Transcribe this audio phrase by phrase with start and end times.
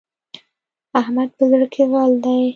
[0.99, 2.41] احمد په زړه کې غل دی.